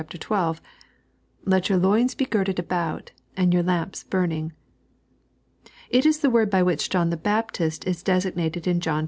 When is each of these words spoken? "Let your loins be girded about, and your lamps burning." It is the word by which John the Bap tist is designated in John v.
"Let 1.45 1.69
your 1.69 1.77
loins 1.77 2.15
be 2.15 2.25
girded 2.25 2.57
about, 2.57 3.11
and 3.37 3.53
your 3.53 3.61
lamps 3.61 4.03
burning." 4.03 4.51
It 5.91 6.07
is 6.07 6.21
the 6.21 6.29
word 6.31 6.49
by 6.49 6.63
which 6.63 6.89
John 6.89 7.11
the 7.11 7.17
Bap 7.17 7.51
tist 7.51 7.85
is 7.85 8.01
designated 8.01 8.65
in 8.65 8.79
John 8.79 8.97
v. 8.99 8.99